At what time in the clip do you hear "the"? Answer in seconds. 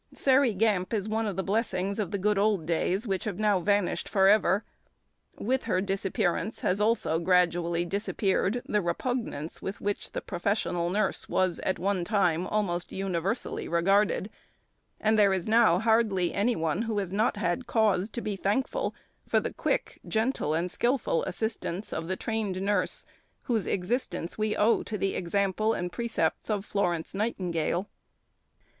1.35-1.43, 2.09-2.17, 8.65-8.81, 10.13-10.19, 19.39-19.53, 22.07-22.15, 24.97-25.13